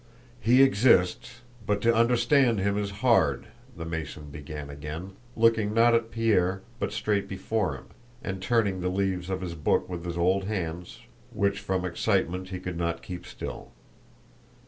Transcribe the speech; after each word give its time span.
"He 0.39 0.63
exists, 0.63 1.41
but 1.67 1.79
to 1.81 1.93
understand 1.93 2.59
Him 2.59 2.75
is 2.75 2.89
hard," 3.05 3.45
the 3.77 3.85
Mason 3.85 4.31
began 4.31 4.71
again, 4.71 5.11
looking 5.35 5.75
not 5.75 5.93
at 5.93 6.09
Pierre 6.09 6.63
but 6.79 6.91
straight 6.91 7.27
before 7.27 7.75
him, 7.75 7.85
and 8.23 8.41
turning 8.41 8.81
the 8.81 8.89
leaves 8.89 9.29
of 9.29 9.41
his 9.41 9.53
book 9.53 9.87
with 9.87 10.03
his 10.03 10.17
old 10.17 10.45
hands 10.45 11.01
which 11.31 11.59
from 11.59 11.85
excitement 11.85 12.49
he 12.49 12.59
could 12.59 12.79
not 12.79 13.03
keep 13.03 13.27
still. 13.27 13.73